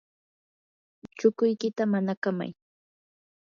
[1.17, 2.51] chukuykita manakamay.